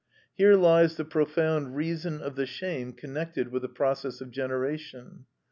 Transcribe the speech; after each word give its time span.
Here 0.33 0.55
lies 0.55 0.95
the 0.97 1.05
profound 1.05 1.75
reason 1.75 2.23
of 2.23 2.35
the 2.35 2.47
shame 2.47 2.91
connected 2.93 3.49
with 3.49 3.61
the 3.61 3.69
process 3.69 4.19
of 4.19 4.31
generation. 4.31 5.25